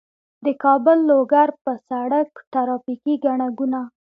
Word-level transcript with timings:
د 0.45 0.47
کابل- 0.63 1.03
لوګر 1.09 1.49
په 1.63 1.71
سړک 1.87 2.29
ترافیکي 2.53 3.13
ګڼه 3.25 3.47
ګوڼه 3.57 3.81